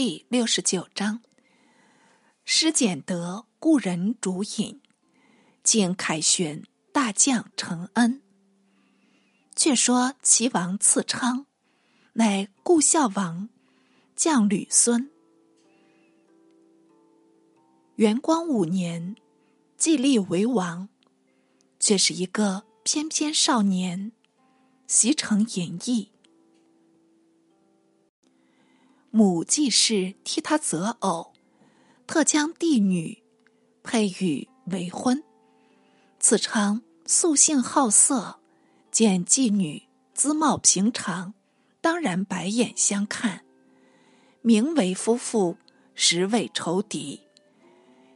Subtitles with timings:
[0.00, 1.22] 第六十九章：
[2.44, 4.80] 施简德故人主饮，
[5.64, 6.62] 敬凯旋
[6.92, 8.22] 大将承恩。
[9.56, 11.46] 却说齐王赐昌，
[12.12, 13.48] 乃故孝王
[14.14, 15.10] 将吕孙。
[17.96, 19.16] 元光五年，
[19.76, 20.88] 继立为王，
[21.80, 24.12] 却是一个翩翩少年，
[24.86, 26.12] 习成淫逸。
[29.18, 31.32] 母季氏替他择偶，
[32.06, 33.20] 特将弟女
[33.82, 35.24] 配与为婚。
[36.20, 38.38] 此昌素性好色，
[38.92, 39.82] 见妓女
[40.14, 41.34] 姿貌平常，
[41.80, 43.44] 当然白眼相看。
[44.40, 45.56] 名为夫妇，
[45.96, 47.20] 实为仇敌。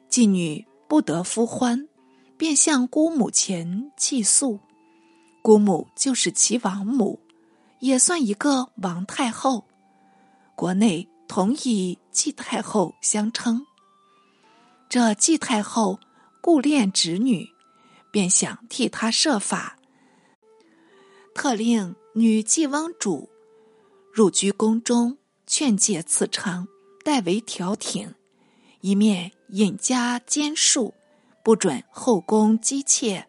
[0.08, 1.88] 妓女不得夫欢，
[2.36, 4.60] 便向姑母前泣诉。
[5.42, 7.18] 姑母就是其王母，
[7.80, 9.64] 也算一个王太后。
[10.62, 13.66] 国内同以季太后相称。
[14.88, 15.98] 这季太后
[16.40, 17.48] 顾恋侄女，
[18.12, 19.76] 便想替她设法，
[21.34, 23.28] 特令女季翁主
[24.12, 26.68] 入居宫中，劝诫次昌，
[27.02, 28.14] 代为调停，
[28.82, 30.94] 一面引加监束，
[31.42, 33.26] 不准后宫姬妾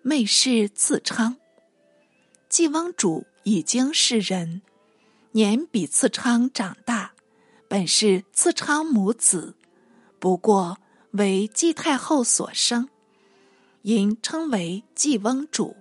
[0.00, 1.38] 媚视次昌。
[2.48, 4.62] 季翁主已经是人。
[5.36, 7.12] 年比次昌长大，
[7.68, 9.54] 本是次昌母子，
[10.18, 10.78] 不过
[11.10, 12.88] 为季太后所生，
[13.82, 15.76] 因称为季翁主。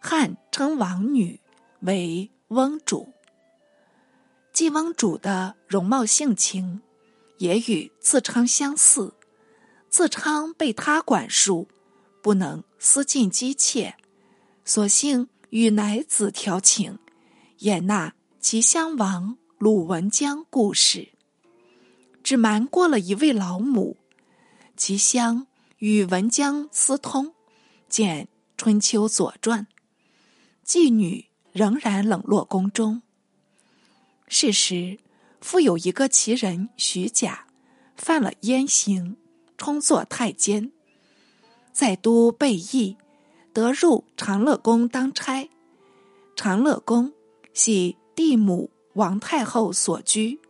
[0.00, 1.42] 汉称王女
[1.80, 3.12] 为翁主。
[4.54, 6.80] 季翁主的容貌性情
[7.36, 9.12] 也与次昌相似，
[9.90, 11.68] 次昌被他管束，
[12.22, 13.94] 不能私尽姬妾，
[14.64, 16.98] 索性与乃子调情。
[17.60, 21.10] 演那齐襄王鲁文姜故事，
[22.22, 23.98] 只瞒过了一位老母。
[24.78, 27.34] 齐襄与文姜私通，
[27.86, 28.24] 见
[28.56, 29.66] 《春秋左传》，
[30.66, 33.02] 妓女仍然冷落宫中。
[34.26, 34.98] 是时，
[35.42, 37.46] 复有一个奇人徐甲，
[37.94, 39.18] 犯了阉刑，
[39.58, 40.72] 充作太监，
[41.74, 42.96] 在都备役，
[43.52, 45.50] 得入长乐宫当差。
[46.34, 47.12] 长乐宫。
[47.52, 50.40] 系帝母王太后所居，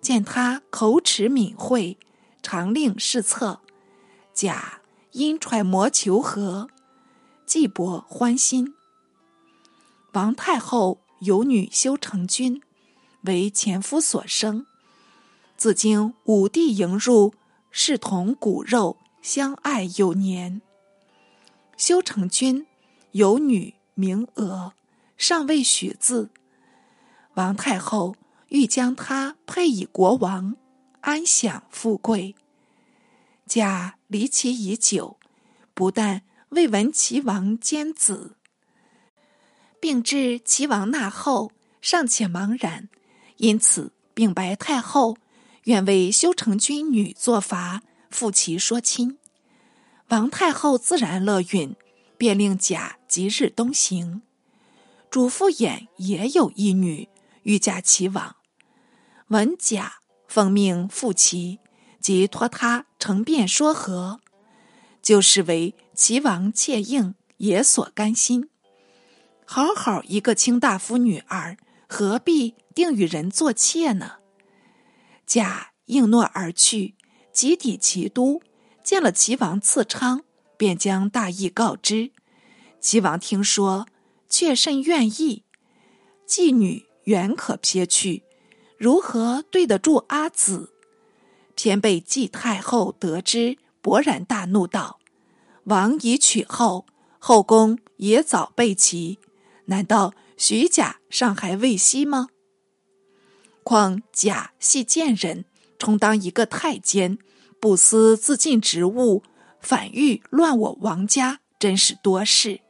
[0.00, 1.98] 见他口齿敏慧，
[2.42, 3.60] 常令侍侧，
[4.32, 4.80] 甲
[5.12, 6.68] 因揣摩求和，
[7.46, 8.74] 既博欢心。
[10.12, 12.60] 王太后有女修成君，
[13.22, 14.66] 为前夫所生，
[15.56, 17.34] 自经武帝迎入，
[17.70, 20.60] 视同骨肉，相爱有年。
[21.76, 22.66] 修成君
[23.12, 24.72] 有女名娥，
[25.16, 26.30] 尚未许字。
[27.34, 28.14] 王太后
[28.48, 30.56] 欲将他配以国王，
[31.00, 32.34] 安享富贵。
[33.46, 35.18] 贾离齐已久，
[35.72, 38.36] 不但未闻齐王兼子，
[39.80, 42.88] 并至齐王纳后尚且茫然，
[43.38, 45.16] 因此禀白太后，
[45.64, 49.18] 愿为修成君女作法，复其说亲。
[50.08, 51.74] 王太后自然乐允，
[52.18, 54.20] 便令贾即日东行。
[55.10, 57.08] 主父偃也有一女。
[57.42, 58.36] 欲嫁齐王，
[59.28, 59.94] 闻贾
[60.28, 61.58] 奉命赴齐，
[62.00, 64.20] 即托他成辩说和，
[65.02, 68.48] 就是为齐王妾应，也所甘心。
[69.44, 71.56] 好好一个卿大夫女儿，
[71.88, 74.18] 何必定与人做妾呢？
[75.26, 76.94] 贾应诺而去，
[77.32, 78.40] 即抵齐都，
[78.84, 80.22] 见了齐王赐昌，
[80.56, 82.12] 便将大意告知。
[82.80, 83.86] 齐王听说，
[84.28, 85.44] 却甚愿意。
[86.26, 86.86] 妓女。
[87.04, 88.22] 远可撇去，
[88.78, 90.72] 如何对得住阿紫？
[91.54, 94.98] 偏被季太后得知，勃然大怒道
[95.64, 96.86] ：“王已娶后，
[97.18, 99.18] 后宫也早备齐，
[99.66, 102.28] 难道徐贾尚还未息吗？
[103.62, 105.44] 况贾系贱人，
[105.78, 107.18] 充当一个太监，
[107.60, 109.22] 不思自尽职务，
[109.60, 112.60] 反欲乱我王家，真是多事。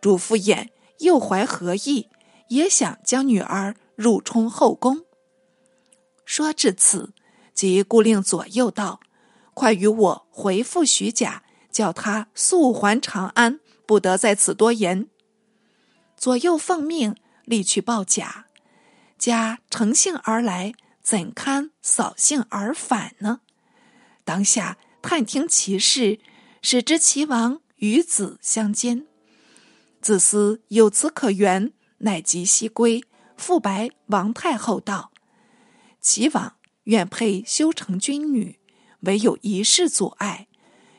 [0.00, 0.68] 主父偃
[1.00, 2.08] 又怀何意？”
[2.52, 5.04] 也想将女儿入充后宫。
[6.24, 7.12] 说至此，
[7.54, 9.00] 即故令左右道
[9.54, 15.08] ：“快与我回复徐甲，叫他速还长安，不得在此多言。”
[16.16, 18.46] 左右奉命，立去报贾。
[19.18, 23.40] 贾乘兴而来，怎堪扫兴而返呢？
[24.24, 26.20] 当下探听其事，
[26.60, 29.06] 使之齐王与子相奸，
[30.00, 31.72] 子思有此可原。
[32.02, 33.02] 乃即西归，
[33.36, 35.12] 复白王太后道
[36.00, 38.58] ：“齐王愿配修成君女，
[39.00, 40.48] 唯有一事阻碍，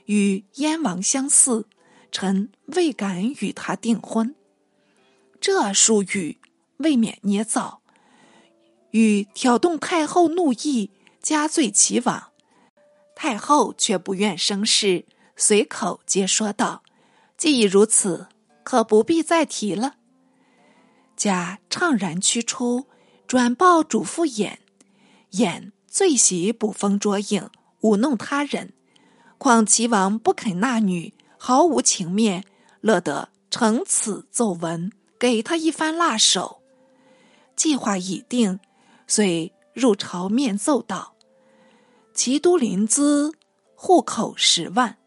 [0.06, 1.68] 与燕王相似，
[2.12, 4.36] 臣未敢与他订婚。”
[5.42, 6.40] 这书语
[6.78, 7.82] 未免捏造，
[8.92, 10.92] 欲挑动太后怒意，
[11.22, 12.32] 加罪齐王。
[13.14, 15.06] 太后却不愿生事，
[15.36, 16.84] 随口接说道
[17.38, 18.28] ：“既已如此，
[18.64, 19.96] 可不必再提了。”
[21.16, 22.88] 贾怅然驱出，
[23.28, 24.58] 转报主父偃。
[25.32, 27.50] 偃最喜捕风捉影，
[27.82, 28.74] 舞弄他人，
[29.38, 32.44] 况齐王不肯纳女，毫无情面，
[32.82, 34.92] 乐得乘此奏闻。
[35.20, 36.62] 给他一番辣手，
[37.56, 38.60] 计划已定，
[39.08, 41.16] 遂入朝面奏道
[42.14, 43.34] ：“齐都临淄
[43.74, 44.98] 户口十万，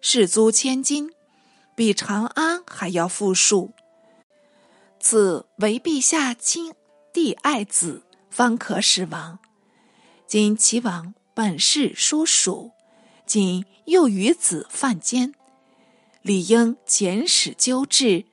[0.00, 1.12] 士租千金，
[1.76, 3.70] 比长安还要富庶。
[5.10, 6.74] 此为陛下亲
[7.14, 9.38] 弟爱子，方可使王。
[10.26, 12.72] 今齐王本是叔属，
[13.24, 15.32] 今又与子犯奸，
[16.20, 18.26] 理应简使纠治。”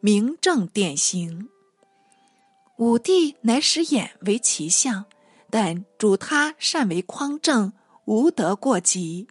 [0.00, 1.48] 明正典型。
[2.76, 5.06] 武帝乃使偃为其相，
[5.48, 7.72] 但主他善为匡正，
[8.04, 9.26] 无得过急。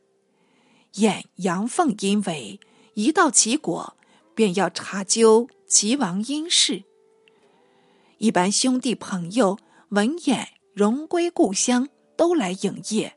[0.93, 2.59] 偃阳奉阴违，
[2.95, 3.95] 一到齐国，
[4.33, 6.83] 便要查究齐王阴事。
[8.19, 9.57] 一般兄弟朋友
[9.89, 13.13] 闻言荣归故乡，都来迎谒，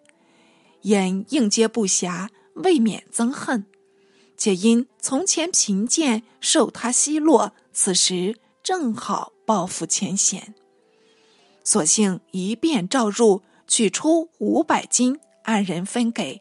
[0.84, 3.66] 偃应接不暇，未免憎恨。
[4.38, 10.54] 且因从前贫贱受他奚落，此时正好报复前嫌，
[11.62, 16.40] 索性一便召入，取出五百金，按人分给。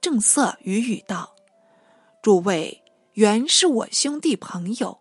[0.00, 1.34] 正色语语道
[2.22, 2.82] ：“诸位
[3.14, 5.00] 原是我兄弟朋友，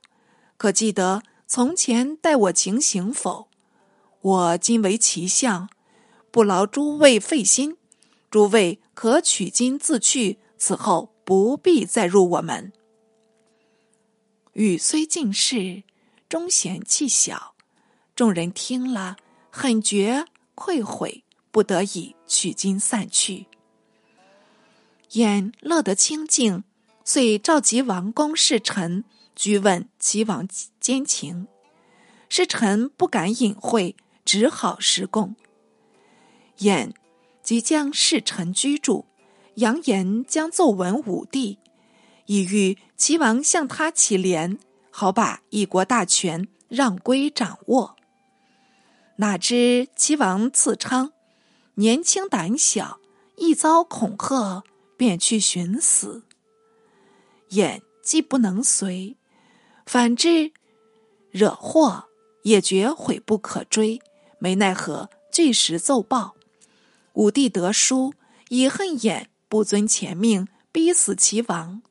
[0.57, 3.47] 可记得从前待我情形否？
[4.21, 5.69] 我今为其相，
[6.31, 7.77] 不劳诸位费心，
[8.31, 10.39] 诸位可取金自去。
[10.57, 12.73] 此后。”不必再入我门。
[14.55, 15.83] 语虽尽释，
[16.27, 17.55] 终嫌气小。
[18.13, 19.15] 众人听了，
[19.49, 23.45] 很觉愧悔，不得已取经散去。
[25.11, 26.65] 眼乐得清净，
[27.05, 29.03] 遂召集王公侍臣，
[29.35, 30.47] 居问齐王
[30.79, 31.47] 奸情。
[32.29, 35.35] 侍臣不敢隐晦，只好实供。
[36.59, 36.93] 燕
[37.41, 39.05] 即将侍臣居住。
[39.55, 41.59] 扬言将奏闻武帝，
[42.25, 44.57] 以欲齐王向他乞怜，
[44.89, 47.95] 好把一国大权让归掌握。
[49.17, 51.11] 哪知齐王赐昌
[51.75, 52.99] 年轻胆小，
[53.35, 54.63] 一遭恐吓，
[54.97, 56.23] 便去寻死。
[57.55, 59.17] 眼既不能随，
[59.85, 60.51] 反之
[61.31, 62.05] 惹祸，
[62.43, 64.01] 也觉悔不可追，
[64.39, 66.35] 没奈何，据实奏报。
[67.13, 68.13] 武帝得书，
[68.49, 69.29] 以恨眼。
[69.49, 71.83] 不遵前命，逼死齐王，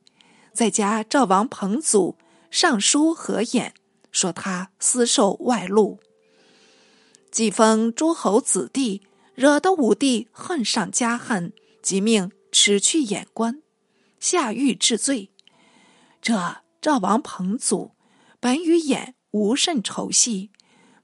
[0.51, 2.17] 在加赵王彭祖
[2.51, 3.73] 上书何眼，
[4.11, 6.01] 说他私受外禄，
[7.31, 9.01] 既封诸侯子弟，
[9.33, 13.61] 惹得武帝恨上加恨，即命辞去眼官，
[14.19, 15.29] 下狱治罪。
[16.23, 17.91] 这赵王彭祖
[18.39, 20.51] 本与眼无甚仇隙，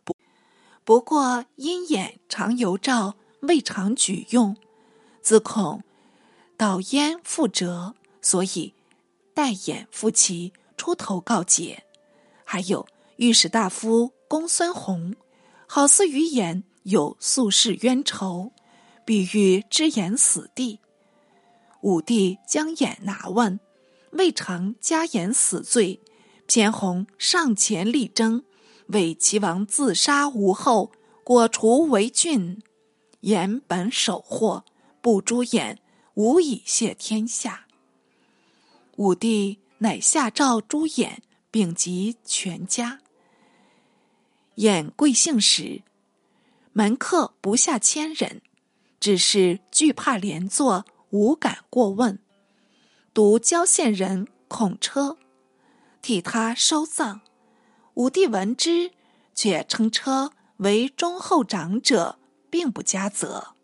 [0.06, 0.16] 不
[0.85, 4.56] 不过因眼常游赵，未尝举用，
[5.21, 5.83] 自恐。
[6.56, 8.73] 导燕复折，所以
[9.33, 11.83] 代眼复齐出头告捷。
[12.45, 15.14] 还有御史大夫公孙弘，
[15.68, 18.54] 好似于言有宿世冤仇，
[19.04, 20.80] 必欲知言死地。
[21.81, 23.59] 武帝将眼拿问，
[24.11, 26.01] 未尝加言死罪，
[26.47, 28.44] 偏弘上前力争，
[28.87, 30.92] 为齐王自杀无后，
[31.23, 32.61] 果除为郡。
[33.21, 34.66] 言本守祸，
[35.01, 35.80] 不诛眼。
[36.16, 37.66] 无以谢天下。
[38.97, 42.99] 武帝乃下诏诛偃，并及全家。
[44.57, 45.83] 偃贵姓时，
[46.73, 48.42] 门客不下千人，
[48.99, 52.19] 只是惧怕连坐，无敢过问。
[53.19, 55.18] 独郊县人孔车
[56.02, 57.19] 替他收葬。
[57.95, 58.94] 武帝闻之，
[59.35, 62.18] 却称车为忠厚长者，
[62.49, 63.56] 并不加责。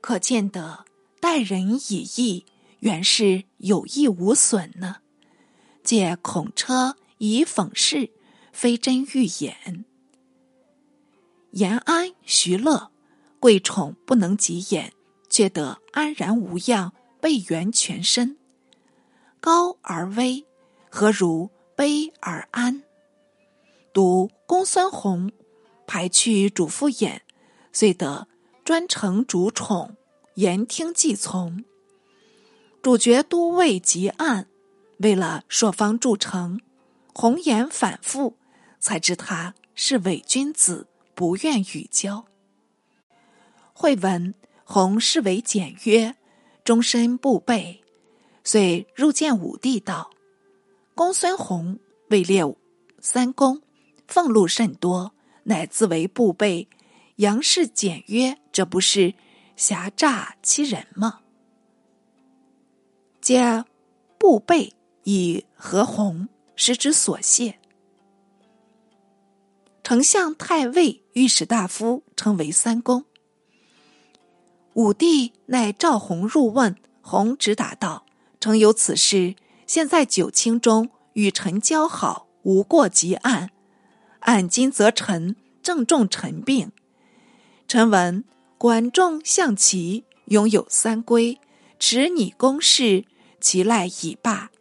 [0.00, 0.84] 可见得。
[1.18, 2.46] 待人以义，
[2.78, 4.98] 原是有益无损呢。
[5.82, 8.12] 借孔车以讽事，
[8.52, 9.84] 非真欲言。
[11.50, 12.92] 延安、徐乐
[13.40, 14.92] 贵宠不能及言，
[15.28, 18.36] 却得安然无恙，备圆全身。
[19.38, 20.44] 高而危，
[20.90, 22.82] 何如卑而安？
[23.92, 25.30] 读公孙弘
[25.86, 27.20] 排去主父偃，
[27.72, 28.26] 遂得
[28.64, 29.96] 专承主宠，
[30.34, 31.64] 言听计从。
[32.82, 34.48] 主角都尉吉案，
[34.98, 36.60] 为了朔方筑城，
[37.14, 38.36] 红颜反复，
[38.80, 42.26] 才知他是伪君子，不愿与交。
[43.72, 46.16] 会闻弘视为简约，
[46.64, 47.82] 终身不备，
[48.44, 50.10] 遂入见武帝道
[50.94, 51.78] ：“公孙弘
[52.08, 52.42] 位列
[53.00, 53.60] 三公，
[54.06, 55.12] 俸禄甚多，
[55.44, 56.68] 乃自为不备，
[57.16, 59.14] 杨氏简约，这不是
[59.56, 61.20] 挟诈欺人吗？”
[63.20, 63.64] 皆
[64.18, 67.58] 布备以何鸿，使之所谢。
[69.82, 73.04] 丞相、太尉、御史大夫称为三公。
[74.74, 78.06] 武帝乃召鸿入问，鸿直答道
[78.40, 79.34] ：“诚有此事。
[79.66, 83.50] 现在九卿中，与臣交好，无过即案。
[84.20, 86.72] 按今则臣正中臣病。
[87.68, 88.24] 臣闻
[88.56, 91.38] 管仲、象齐拥有三归，
[91.78, 93.04] 持拟公事。”
[93.42, 94.52] 其赖已罢，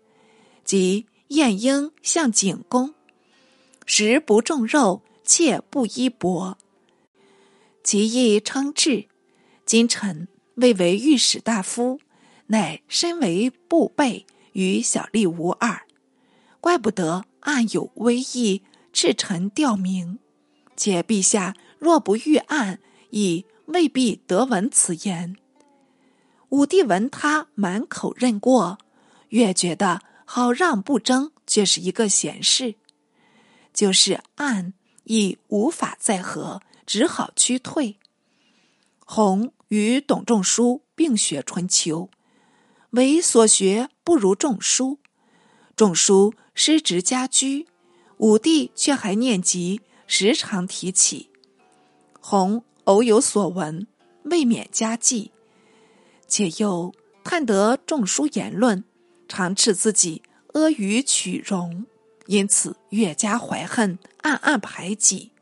[0.65, 2.95] 即晏婴向景公，
[3.85, 6.55] 食不重肉，切不衣帛。
[7.83, 9.05] 其意称制。
[9.65, 11.99] 今臣未为御史大夫，
[12.47, 15.83] 乃身为部备，与小吏无二。
[16.59, 20.19] 怪不得暗有威义，斥臣吊名。
[20.75, 22.79] 且陛下若不御案，
[23.11, 25.37] 亦未必得闻此言。
[26.49, 28.77] 武帝闻他满口认过，
[29.29, 32.75] 越觉得好让不争，却是一个闲事。
[33.73, 34.73] 就是暗
[35.05, 37.97] 亦无法再和，只好屈退。
[39.13, 42.09] 弘与董仲舒并学春秋，
[42.91, 44.99] 唯所学不如仲舒。
[45.75, 47.67] 仲舒失职家居，
[48.19, 51.29] 武帝却还念及，时常提起。
[52.21, 53.85] 弘偶有所闻，
[54.23, 55.33] 未免家计。
[56.25, 58.85] 且又探得仲舒言论，
[59.27, 60.21] 常斥自己
[60.53, 61.85] 阿谀取容，
[62.27, 65.33] 因此越加怀恨，暗暗排挤。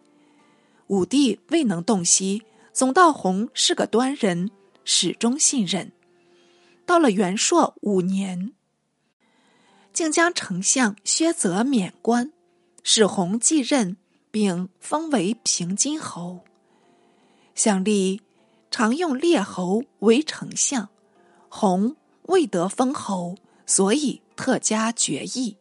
[0.87, 2.41] 武帝未能洞悉，
[2.79, 4.51] 总道弘是个端人，
[4.85, 5.91] 始终信任。
[6.85, 8.53] 到了元朔五年，
[9.91, 12.31] 竟将丞相薛泽免官，
[12.81, 13.97] 使弘继任，
[14.31, 16.39] 并封为平津侯。
[17.53, 18.21] 相立。
[18.71, 20.87] 常用列侯为丞相，
[21.49, 25.57] 弘未得封侯，所以特加爵邑。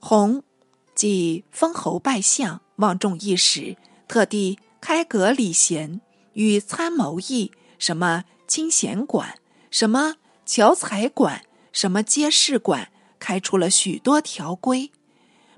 [0.00, 0.42] 弘
[0.94, 3.76] 即封侯拜相，望众一时，
[4.08, 6.02] 特地开阁礼贤，
[6.34, 9.38] 与参谋议什么清闲馆、
[9.70, 14.92] 什么侨财馆、什么街市馆，开出了许多条规，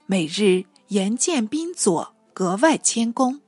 [0.07, 3.41] 每日严见宾佐，格外谦恭。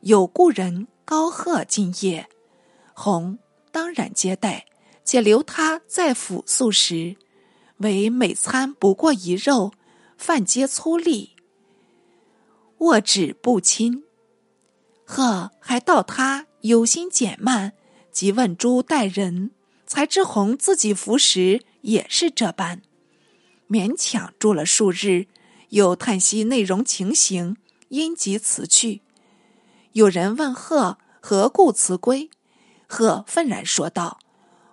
[0.00, 0.88] 有故人。
[1.04, 2.28] 高贺敬业，
[2.92, 3.38] 弘
[3.70, 4.66] 当然接待，
[5.04, 7.14] 且留他在府宿食，
[7.76, 9.72] 唯每餐不过一肉，
[10.18, 11.28] 饭皆粗粝，
[12.78, 14.02] 握指不亲。
[15.06, 17.72] 贺还道他有心减慢，
[18.10, 19.52] 即问诸待人，
[19.86, 22.82] 才知弘自己服食也是这般，
[23.68, 25.26] 勉强住了数日，
[25.68, 27.56] 又叹息内容情形，
[27.88, 29.02] 因即辞去。
[29.92, 32.28] 有人问贺何故辞归，
[32.88, 34.18] 贺愤然说道：“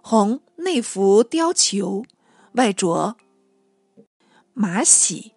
[0.01, 2.05] 红内服貂裘，
[2.53, 3.15] 外着
[4.53, 5.33] 马喜，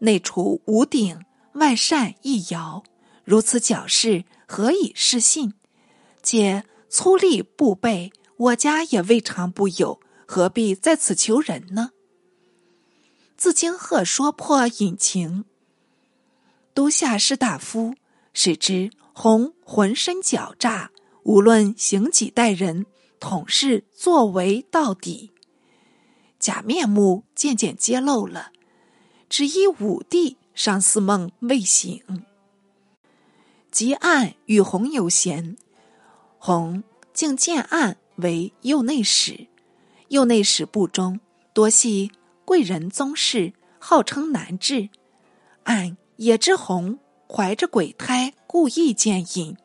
[0.00, 2.82] 内除五鼎，外善一摇，
[3.24, 5.52] 如此矫饰，何以是信？
[6.24, 11.92] 且粗吏不备，我家也未尝不有，何必在此求人呢？”
[13.38, 15.44] 自经鹤说破隐情，
[16.74, 17.94] 都下士大夫
[18.34, 18.90] 使之。
[19.12, 20.90] 红浑身狡诈，
[21.22, 22.86] 无论行己待人，
[23.20, 25.30] 统是作为到底。
[26.40, 28.50] 假面目渐渐揭露了，
[29.28, 32.24] 只依武帝尚似梦未醒。
[33.70, 35.56] 即暗与红有嫌，
[36.38, 39.46] 红竟建案为右内史。
[40.08, 41.20] 右内史部中
[41.52, 42.10] 多系
[42.44, 44.88] 贵人宗室，号称难治。
[45.64, 46.98] 按也知红
[47.28, 48.34] 怀着鬼胎。
[48.46, 49.56] 故意见隐，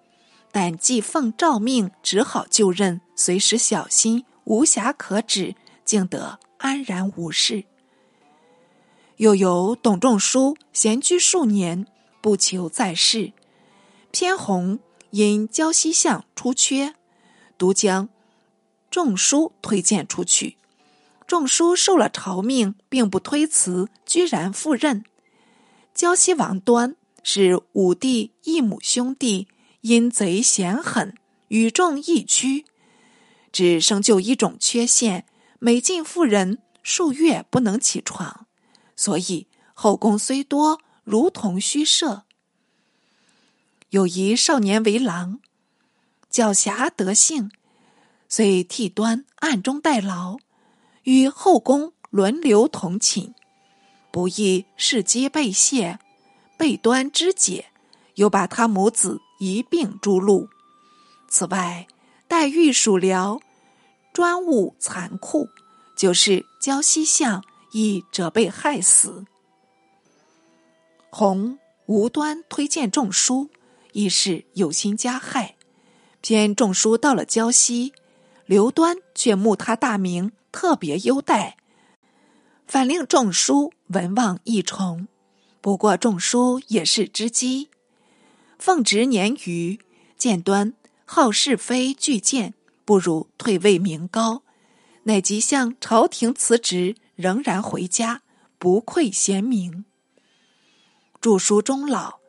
[0.52, 7.64] 但既奉诏命，只好就任，随时小心，无暇可指，竟得安然无事。
[9.18, 11.88] 又有董仲舒闲居数年，
[12.22, 13.34] 不求在世，
[14.18, 14.80] 偏红
[15.10, 16.96] 因胶西相出缺，
[17.58, 18.08] 独将
[18.90, 20.56] 仲舒推荐出去。
[21.28, 25.04] 仲舒受了朝命，并不推辞，居然赴任。
[25.94, 26.96] 胶西王端。
[27.24, 29.50] 是武帝一母兄弟
[29.82, 31.16] 因贼嫌狠，
[31.48, 32.64] 与众异居，
[33.52, 35.26] 只生就一种缺陷：
[35.60, 38.46] 每进妇人数月不能起床，
[38.96, 42.25] 所以后宫虽多，如同虚设。
[43.96, 45.40] 有一少年为郎，
[46.30, 47.50] 狡黠得性，
[48.28, 50.36] 遂替端暗中代劳，
[51.04, 53.34] 与后宫轮流同寝。
[54.12, 55.98] 不意事机被泄，
[56.58, 57.68] 被端肢解，
[58.16, 60.50] 又把他母子一并诛戮。
[61.30, 61.88] 此外，
[62.28, 63.40] 黛玉属僚，
[64.12, 65.48] 专务残酷，
[65.96, 69.24] 就是胶西相亦者被害死。
[71.10, 73.50] 洪无端推荐仲书。
[73.96, 75.56] 亦是有心加害，
[76.20, 77.94] 偏仲舒到了胶西，
[78.46, 81.56] 刘端却慕他大名，特别优待，
[82.68, 85.08] 反令仲舒闻望一重。
[85.62, 87.70] 不过仲舒也是知机，
[88.60, 89.80] 奉职年余，
[90.18, 90.74] 见端
[91.06, 94.44] 好是非俱见，不如退位名高，
[95.04, 98.24] 乃即向朝廷辞职，仍然回家，
[98.60, 99.86] 不愧贤名。
[101.22, 102.25] 著书终老。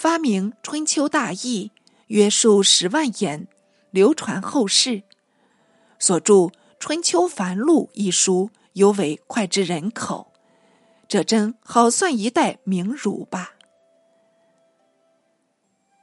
[0.00, 1.70] 发明《春秋大义》，
[2.06, 3.46] 约数十万言，
[3.90, 5.02] 流传后世。
[5.98, 6.34] 所著
[6.78, 10.32] 《春秋繁露》一书，尤为脍炙人口。
[11.06, 13.56] 这真好算一代名儒吧。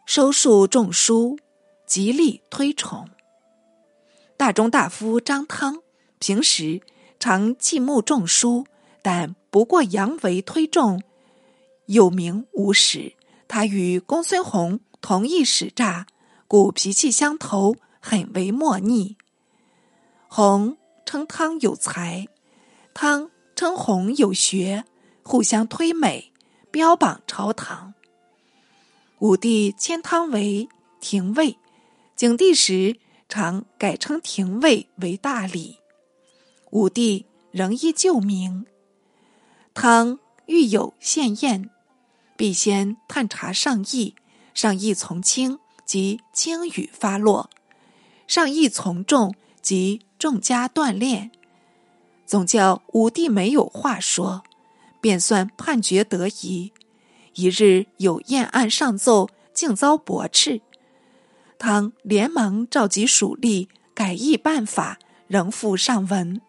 [0.06, 1.40] 收束众书，
[1.88, 3.10] 极力推崇。
[4.38, 5.82] 大中大夫张汤
[6.20, 6.82] 平时
[7.20, 8.68] 常忌慕众书，
[9.02, 11.02] 但不过扬为推重，
[11.88, 13.17] 有名无实。
[13.48, 16.06] 他与公孙弘同一使诈，
[16.48, 19.16] 故脾气相投，很为莫逆。
[20.28, 22.28] 弘称汤有才，
[22.94, 24.84] 汤称弘有学，
[25.24, 26.34] 互相推美，
[26.70, 27.94] 标榜朝堂。
[29.20, 30.68] 武帝迁汤为
[31.00, 31.58] 廷尉，
[32.16, 35.78] 景帝时常改称廷尉为大理。
[36.72, 38.66] 武帝仍依旧名。
[39.74, 41.70] 汤欲有献宴。
[42.38, 44.16] 必先探查上意，
[44.54, 47.50] 上意从轻，即轻语发落；
[48.28, 51.32] 上意从重，即重加锻炼。
[52.28, 54.44] 总教武帝没有话说，
[55.02, 56.72] 便算判决得宜。
[57.34, 60.62] 一日有宴案上奏，竟遭驳斥。
[61.58, 66.40] 汤连忙召集属吏，改议办法，仍复上文，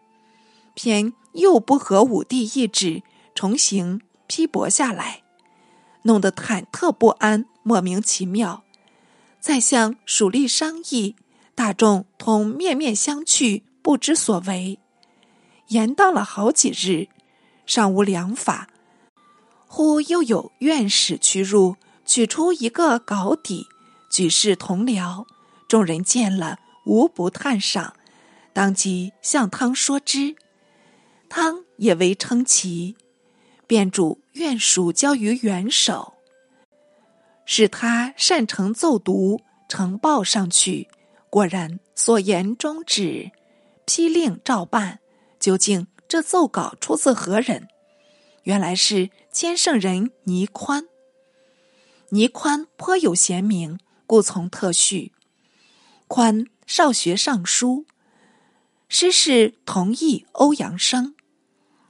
[0.75, 3.03] 偏又不合武帝意志，
[3.35, 5.23] 重行批驳下来。
[6.09, 8.65] 弄得忐忑不安，莫名其妙。
[9.39, 11.15] 再向蜀吏商议，
[11.55, 14.79] 大众同面面相觑，不知所为。
[15.69, 17.09] 延宕了好几日，
[17.67, 18.69] 尚无良法。
[19.67, 23.67] 忽又有院使屈入，取出一个稿底，
[24.11, 25.27] 举世同僚。
[25.69, 27.95] 众人见了，无不叹赏，
[28.55, 30.35] 当即向汤说之。
[31.29, 32.97] 汤也为称奇。
[33.69, 36.15] 便主愿属交于元首，
[37.45, 40.89] 使他擅成奏读，呈报上去。
[41.29, 43.31] 果然所言终止，
[43.85, 45.01] 批令照办。
[45.39, 47.69] 究竟这奏稿出自何人？
[48.45, 50.89] 原来是千圣人倪宽。
[52.09, 55.13] 倪宽颇有贤名，故从特叙。
[56.07, 57.85] 宽少学尚书，
[58.89, 61.15] 师事同义欧阳生。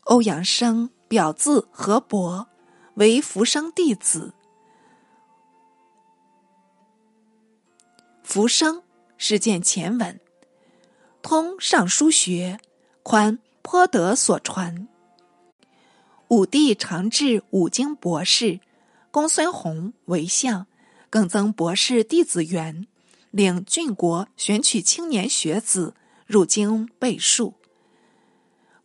[0.07, 0.91] 欧阳生。
[1.09, 2.47] 表字何伯，
[2.95, 4.35] 为福生弟子。
[8.23, 8.83] 福生
[9.17, 10.21] 是见前文，
[11.23, 12.61] 通尚书学，
[13.03, 14.87] 宽颇得所传。
[16.29, 18.61] 武帝常置五经博士，
[19.11, 20.67] 公孙弘为相，
[21.09, 22.87] 更增博士弟子员，
[23.31, 25.95] 领郡国选取青年学子
[26.27, 27.55] 入京背述。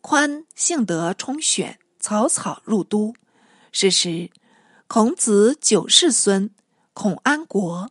[0.00, 1.78] 宽幸得充选。
[2.04, 3.14] 草草入都，
[3.72, 4.30] 是时，
[4.86, 6.50] 孔子九世孙
[6.92, 7.90] 孔安国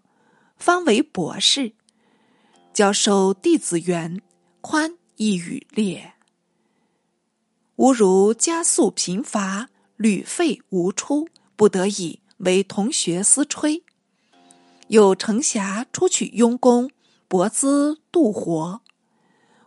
[0.56, 1.74] 方为博士，
[2.72, 4.22] 教授弟子园，
[4.62, 6.14] 宽亦与列。
[7.78, 13.84] 吾如家速贫乏，旅费无出，不得已为同学私吹。
[14.90, 16.92] 有程侠出取佣工，
[17.28, 18.80] 博资度活，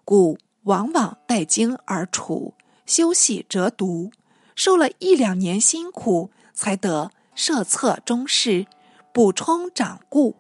[0.05, 2.55] 故往往待经而处，
[2.87, 4.13] 休息则读。
[4.57, 8.67] 受了一两年辛苦，才得设策中士，
[9.13, 10.35] 补充掌故。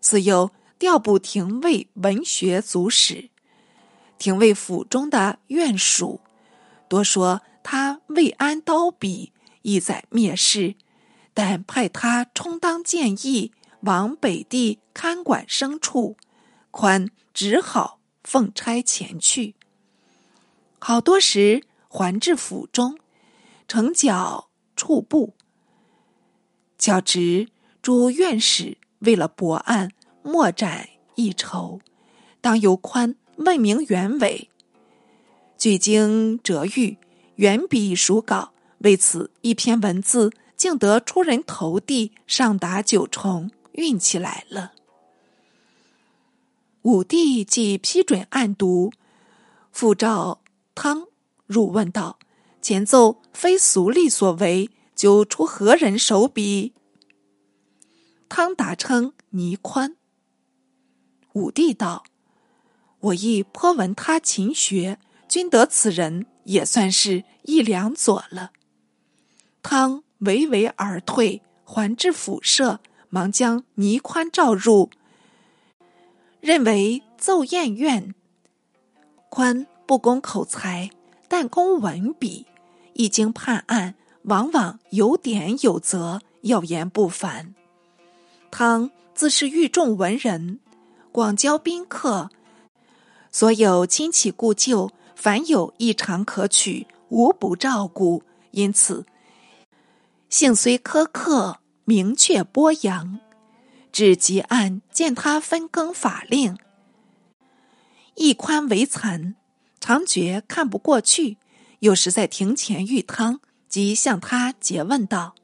[0.00, 3.28] 自幼调补廷尉文学组史，
[4.18, 6.20] 廷尉府中的院属
[6.88, 10.76] 多说他未安刀笔，意在蔑视，
[11.32, 16.16] 但派他充当谏议，往北地看管牲畜，
[16.70, 19.56] 宽只好奉差前去。
[20.78, 22.98] 好多时还至府中，
[23.74, 25.34] 呈角处部，
[26.78, 27.48] 较直
[27.82, 29.90] 诸院使为了博案，
[30.22, 31.80] 莫展一筹，
[32.40, 34.48] 当由宽问明原委。
[35.58, 36.98] 据经折谕，
[37.34, 44.70] 原笔书稿，为此一篇文字，竟得出人头地，上达九重，运气来了。
[46.82, 48.92] 武帝既批准案牍，
[49.72, 50.40] 复召
[50.76, 51.08] 汤
[51.46, 52.20] 入问道
[52.64, 56.72] ：“前奏非俗吏所为，究出何人手笔？”
[58.30, 59.96] 汤答称倪宽。
[61.34, 62.04] 武帝道
[63.00, 64.98] ：“我亦颇闻他勤学。”
[65.28, 68.52] 君得此人也算是一两佐了。
[69.62, 74.88] 汤唯唯而退，还至府舍，忙将倪宽召入，
[76.40, 78.14] 认为奏宴院。
[79.28, 80.90] 宽不攻口才，
[81.26, 82.46] 但攻文笔，
[82.94, 87.54] 一经判案，往往有典有则，要言不凡。
[88.50, 90.58] 汤自是御众文人，
[91.12, 92.30] 广交宾客，
[93.30, 94.90] 所有亲戚故旧。
[95.16, 98.22] 凡有异常可取，无不照顾。
[98.50, 99.06] 因此，
[100.28, 103.20] 性虽苛刻，明确播扬。
[103.90, 106.58] 至极案见他分更法令，
[108.16, 109.34] 一宽为残，
[109.80, 111.38] 常觉看不过去。
[111.84, 115.34] 有时在庭前遇汤，即向他诘问道：“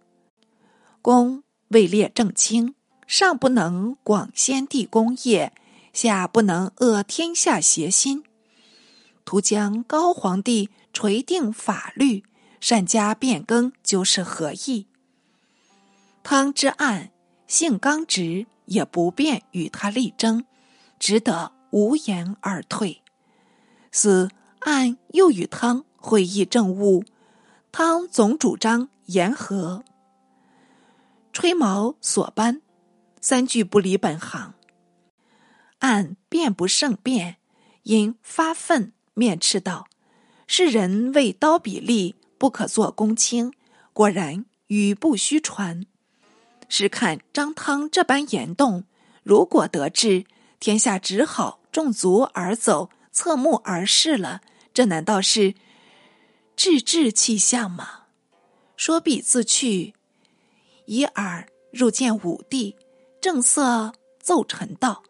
[1.02, 2.74] 公位列正卿，
[3.06, 5.52] 上不能广先帝功业，
[5.92, 8.24] 下不能恶天下邪心。”
[9.26, 12.24] 图将高皇帝垂定法律，
[12.58, 14.86] 善加变更，就是何意？
[16.22, 17.10] 汤之案
[17.46, 20.46] 性刚直，也不便与他力争，
[20.98, 23.02] 只得无言而退。
[23.92, 27.04] 四案又与汤会议政务，
[27.70, 29.84] 汤总主张言和，
[31.30, 32.62] 吹毛索斑，
[33.20, 34.54] 三句不离本行。
[35.80, 37.36] 按辩不胜辩，
[37.82, 38.92] 因发愤。
[39.12, 39.86] 面斥道
[40.48, 43.52] ：“世人为刀笔利，不可做公卿。
[43.92, 45.84] 果然语不虚传。
[46.68, 48.84] 试看张汤这般言动，
[49.22, 50.24] 如果得志，
[50.58, 54.40] 天下只好众足而走，侧目而视了。
[54.72, 55.54] 这难道是
[56.62, 58.02] 治治气象吗？”
[58.76, 59.94] 说毕自去，
[60.84, 62.76] 以耳入见武帝，
[63.18, 65.02] 正色奏臣道：“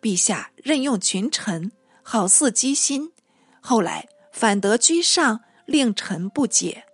[0.00, 1.70] 陛下任用群臣，
[2.02, 3.12] 好似机心。”
[3.60, 6.86] 后来反得居上，令臣不解。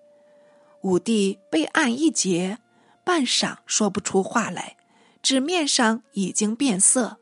[0.80, 2.58] 武帝被按一结，
[3.04, 4.76] 半晌说不出话来，
[5.22, 7.18] 纸面上已经变色。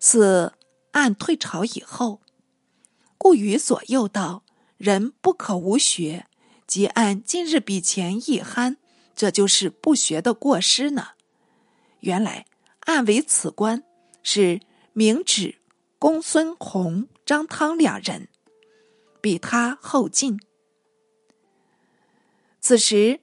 [0.00, 0.52] 四
[0.90, 2.20] 案退朝以后，
[3.18, 4.44] 故与左右道
[4.78, 6.26] ：“人不可无学，
[6.66, 8.76] 即按今日比前一憨，
[9.14, 11.08] 这就是不学的过失呢。”
[12.00, 12.46] 原来
[12.80, 13.82] 暗为此官，
[14.22, 14.60] 是
[14.92, 15.56] 明指。
[15.98, 18.28] 公孙弘、张汤两人
[19.22, 20.38] 比他后进。
[22.60, 23.20] 此时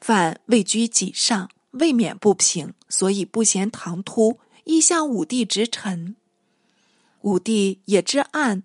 [0.00, 6.16] 反位居己上，未免不平，所以不嫌唐突，亦向武帝直陈。
[7.20, 8.64] 武帝也知暗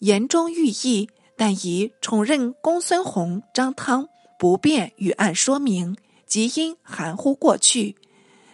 [0.00, 4.08] 言中寓意，但以宠任公孙弘、张汤，
[4.38, 7.96] 不便与案说明，即因含糊过去，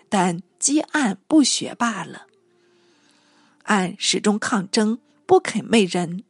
[0.09, 2.26] 但积案不学罢了。
[3.64, 6.24] 按始终抗争，不肯媚人。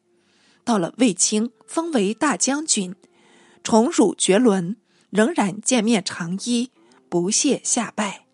[0.64, 2.94] 到了卫青封为大将军，
[3.62, 4.76] 宠辱绝伦，
[5.10, 6.70] 仍然见面长揖，
[7.08, 8.24] 不屑下拜。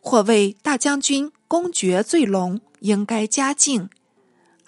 [0.00, 3.88] 或谓大将军公爵最隆，应该嘉敬。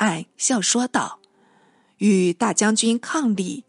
[0.03, 1.21] 暗笑说道
[1.99, 3.63] ：“与大将军抗礼，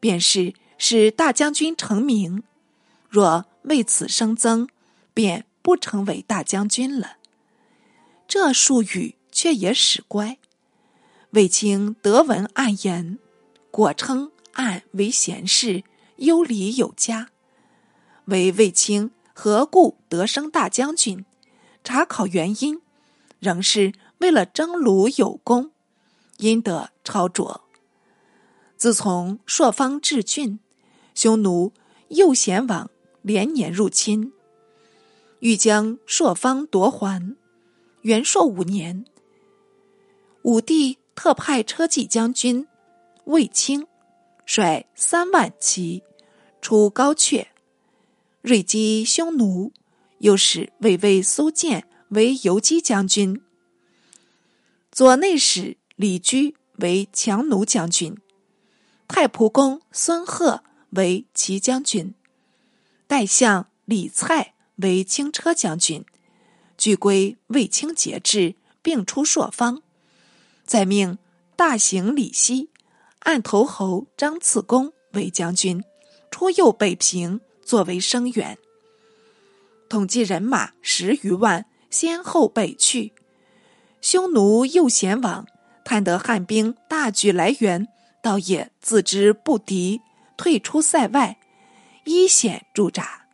[0.00, 2.42] 便是使大将军成名。
[3.10, 4.66] 若为此生增，
[5.12, 7.18] 便不成为大将军了。”
[8.26, 10.38] 这术语却也使乖。
[11.32, 13.18] 卫青得闻暗言，
[13.70, 15.84] 果称暗为贤士，
[16.16, 17.28] 优礼有加。
[18.24, 21.26] 为卫青何故得升大将军？
[21.84, 22.80] 查考原因，
[23.38, 25.72] 仍是为了征虏有功，
[26.38, 27.62] 因得超卓。
[28.76, 30.58] 自从朔方治郡，
[31.14, 31.72] 匈奴
[32.08, 32.90] 右贤王
[33.22, 34.32] 连年入侵，
[35.38, 37.36] 欲将朔方夺还。
[38.02, 39.06] 元朔五年，
[40.42, 42.66] 武帝特派车骑将军
[43.24, 43.86] 卫青
[44.44, 46.02] 率三万骑
[46.60, 47.46] 出高阙。
[48.42, 49.72] 锐击匈奴，
[50.18, 53.40] 又使魏尉苏建为游击将军。
[54.92, 58.16] 左内史李居为强弩将军，
[59.06, 62.14] 太仆公孙贺为骑将军，
[63.06, 66.04] 代相李蔡为轻车将军，
[66.76, 69.82] 俱归卫青节制，并出朔方。
[70.64, 71.18] 再命
[71.54, 72.70] 大行李希、
[73.20, 75.84] 按头侯张次公为将军，
[76.30, 78.58] 出右北平，作为声援。
[79.88, 83.12] 统计人马十余万，先后北去。
[84.00, 85.46] 匈奴右贤王
[85.84, 87.86] 探得汉兵大举来援，
[88.22, 90.00] 倒也自知不敌，
[90.36, 91.36] 退出塞外，
[92.04, 93.26] 依险驻扎。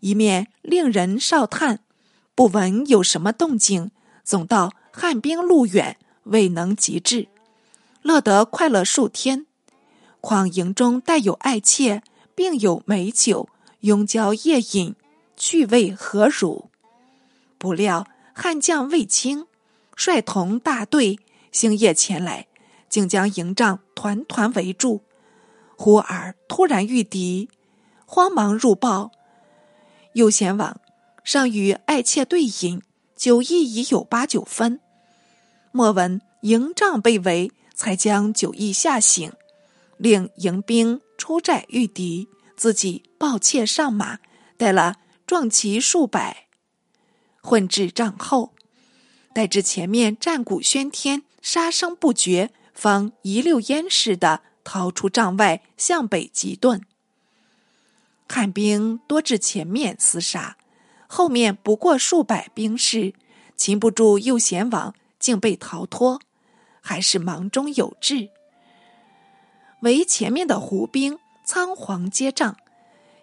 [0.00, 1.80] 一面令人哨探，
[2.34, 3.90] 不闻有什么动静，
[4.24, 7.28] 总到汉兵路远，未能及至，
[8.02, 9.46] 乐得快乐数天。
[10.20, 12.02] 况营中带有爱妾，
[12.34, 13.48] 并有美酒，
[13.80, 14.96] 拥交夜饮，
[15.36, 16.68] 趣味何如？
[17.58, 19.46] 不料汉将卫青。
[19.96, 21.20] 率同大队
[21.54, 22.48] 星夜前来，
[22.88, 25.04] 竟将营帐团团围住。
[25.76, 27.48] 忽而突然遇敌，
[28.04, 29.12] 慌忙入报。
[30.14, 30.80] 右贤王
[31.22, 32.82] 尚与爱妾对饮，
[33.14, 34.80] 酒意已有八九分。
[35.70, 39.32] 莫闻营帐被围，才将酒意吓醒，
[39.96, 44.18] 令迎兵出寨御敌，自己抱妾上马，
[44.56, 46.48] 带了壮骑数百，
[47.40, 48.54] 混至帐后。
[49.32, 56.80] 待至前面战鼓喧天，杀声不绝，方一溜烟似的逃出帐外，向北急遁。
[58.26, 60.56] 汉兵多至前面厮杀，
[61.06, 63.12] 后面不过数百兵士，
[63.56, 66.22] 擒不住右贤王，竟被逃脱，
[66.80, 68.30] 还是忙中有志。
[69.82, 72.56] 唯前面的胡兵仓皇接仗，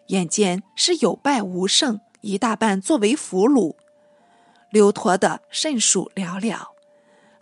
[0.09, 3.75] 眼见是有败无胜，一大半作为俘虏。
[4.69, 6.70] 刘陀的甚数寥寥，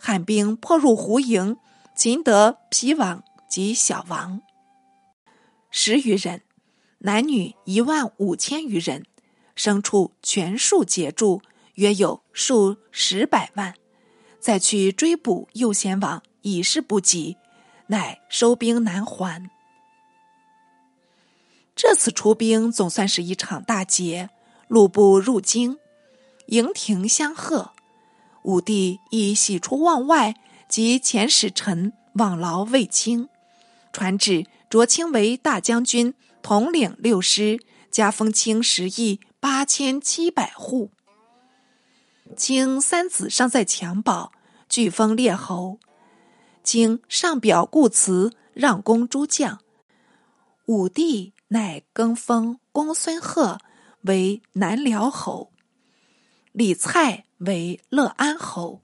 [0.02, 1.58] 汉兵破入胡营，
[1.94, 4.40] 擒得皮王及小王
[5.70, 6.42] 十余人，
[7.00, 9.04] 男女一万五千余人，
[9.54, 11.42] 牲畜全数截住，
[11.74, 13.74] 约有数十百万。
[14.40, 17.36] 再去追捕右贤王，已是不及，
[17.88, 19.50] 乃收兵南还。
[21.76, 24.30] 这次出兵总算是一场大捷，
[24.66, 25.78] 路部入京。
[26.46, 27.74] 营庭相贺，
[28.42, 30.34] 武帝亦喜出望外，
[30.68, 33.28] 及遣使臣往劳卫青，
[33.92, 40.90] 传旨擢青为大将军，统领六师，加封青十邑八千七百户。
[42.36, 44.30] 青三子尚在襁褓，
[44.68, 45.78] 俱封列侯。
[46.62, 49.58] 青上表故辞，让公诸将。
[50.66, 53.58] 武帝乃更封公孙贺
[54.02, 55.50] 为南辽侯。
[56.52, 58.80] 李蔡为乐安侯，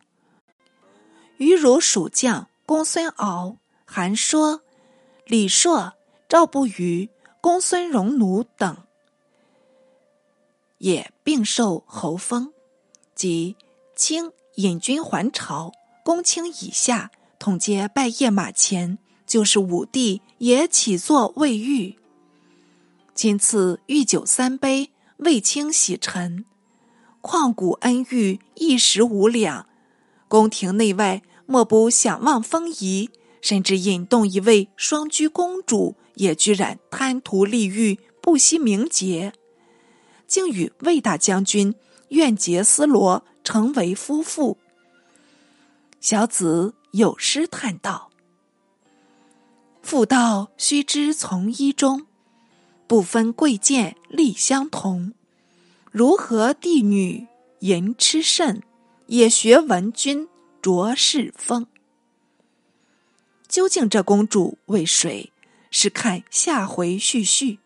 [1.36, 4.62] 余如蜀将公孙敖、韩说、
[5.26, 5.92] 李硕、
[6.26, 7.10] 赵不虞、
[7.42, 8.84] 公孙荣奴等，
[10.78, 12.52] 也并受侯封。
[13.14, 13.56] 即
[13.94, 21.98] 清引军还朝，公卿以下统皆拜谒马前，就是武帝也起坐未御，
[23.14, 26.46] 今赐御酒三杯，为清洗尘。
[27.26, 29.66] 旷古恩遇，一时无两。
[30.28, 33.10] 宫廷内外莫不想望风仪，
[33.40, 39.32] 甚至引动一位双居公主，也居然贪图利欲，不惜名节，
[40.28, 41.74] 竟与魏大将军
[42.10, 44.58] 愿结丝罗，成为夫妇。
[46.00, 48.12] 小子有诗叹道
[49.82, 52.06] ：“妇道须知从一中，
[52.86, 55.12] 不分贵贱力相同。”
[55.98, 57.26] 如何帝女
[57.60, 58.62] 淫痴甚，
[59.06, 60.28] 也学文君
[60.60, 61.66] 着世风。
[63.48, 65.32] 究竟这公主为谁？
[65.70, 67.60] 是看下回续续。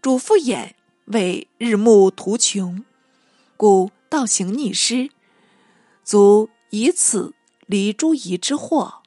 [0.00, 0.74] 主父偃
[1.06, 2.84] 为日暮途穷，
[3.56, 5.10] 故道行逆施，
[6.04, 7.34] 足以此
[7.66, 9.02] 离诸夷之祸。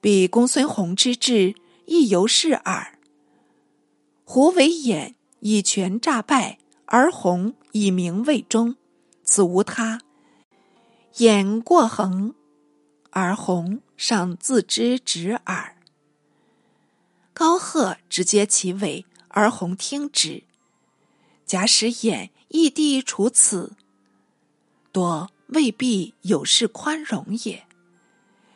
[0.00, 1.54] 比公孙弘之志，
[1.86, 2.98] 亦犹是耳。
[4.24, 5.14] 胡为偃。
[5.46, 8.76] 以权诈败，而弘以名未忠，
[9.24, 10.00] 此无他。
[11.18, 12.34] 眼过横，
[13.10, 15.76] 而弘尚自知止耳。
[17.34, 20.44] 高贺直接其尾，而弘听之。
[21.44, 23.74] 假使眼异地处此，
[24.92, 27.66] 多未必有事宽容也。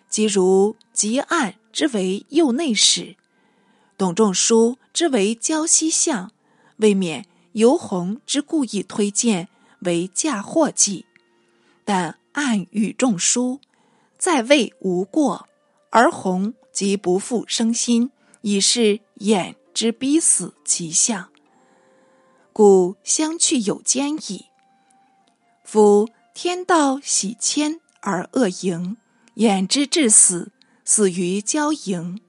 [0.09, 3.17] 即如极案之为右内史，
[3.99, 6.33] 董仲舒之为胶西相，
[6.79, 9.49] 未免由弘之故意推荐
[9.81, 11.07] 为嫁祸计，
[11.85, 13.61] 但暗语仲舒
[14.17, 15.49] 在位无过，
[15.91, 18.11] 而弘即不复生心，
[18.43, 21.31] 已是眼之逼死其相，
[22.53, 24.47] 故相去有间矣。
[25.65, 28.97] 夫天道喜谦而恶盈，
[29.35, 30.53] 眼之至死，
[30.85, 32.21] 死于交盈。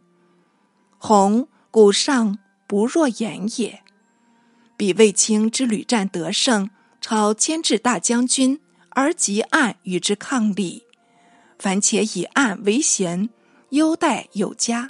[0.97, 3.83] 弘古上不若言也。
[4.79, 6.69] 比卫青之屡战得胜，
[7.01, 8.61] 超牵制大将军，
[8.91, 10.85] 而及暗与之抗礼，
[11.57, 13.29] 凡且以暗为贤，
[13.71, 14.89] 优待有加。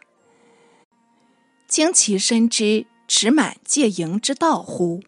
[1.68, 5.02] 惊其身之持满戒营之道乎？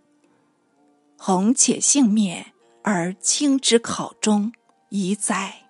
[1.16, 4.52] 弘且幸免，而轻之考中，
[4.90, 5.61] 以哉！